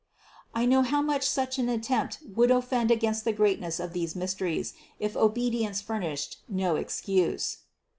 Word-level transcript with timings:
I 0.55 0.65
know 0.65 0.81
how 0.81 1.03
much 1.03 1.21
such 1.29 1.59
an 1.59 1.69
attempt 1.69 2.17
would 2.33 2.49
offend 2.49 2.89
against 2.89 3.23
the 3.23 3.31
greatness 3.31 3.79
of 3.79 3.93
these 3.93 4.15
mysteries, 4.15 4.73
if 4.99 5.15
obedience 5.15 5.79
furnished 5.79 6.39
no 6.49 6.75
excuse. 6.75 7.59